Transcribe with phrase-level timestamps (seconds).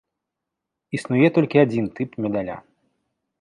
[0.99, 2.57] Існуе толькі адзін тып медаля.